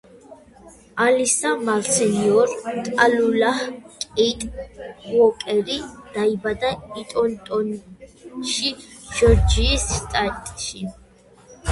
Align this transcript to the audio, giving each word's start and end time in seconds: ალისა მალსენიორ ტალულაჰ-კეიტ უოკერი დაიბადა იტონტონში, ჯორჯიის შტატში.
ალისა 1.03 1.49
მალსენიორ 1.65 2.53
ტალულაჰ-კეიტ 2.87 4.47
უოკერი 4.63 5.77
დაიბადა 6.17 6.73
იტონტონში, 7.03 8.75
ჯორჯიის 9.21 9.89
შტატში. 9.99 10.85